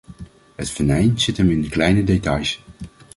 Het 0.55 0.69
venijn 0.69 1.19
zit 1.19 1.37
hem 1.37 1.51
in 1.51 1.61
de 1.61 1.69
kleine 1.69 2.03
details. 2.03 2.63